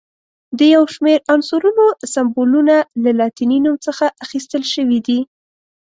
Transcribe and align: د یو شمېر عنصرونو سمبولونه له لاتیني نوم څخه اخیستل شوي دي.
د 0.57 0.59
یو 0.73 0.83
شمېر 0.93 1.19
عنصرونو 1.33 1.85
سمبولونه 2.13 2.75
له 3.03 3.11
لاتیني 3.19 3.57
نوم 3.65 3.75
څخه 3.87 4.05
اخیستل 4.25 4.63
شوي 4.73 4.99
دي. 5.07 5.19